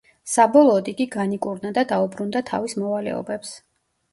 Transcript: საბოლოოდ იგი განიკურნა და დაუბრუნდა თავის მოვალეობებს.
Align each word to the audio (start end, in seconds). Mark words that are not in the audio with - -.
საბოლოოდ 0.35 0.87
იგი 0.93 1.05
განიკურნა 1.17 1.73
და 1.77 1.83
დაუბრუნდა 1.91 2.43
თავის 2.51 2.77
მოვალეობებს. 2.85 3.57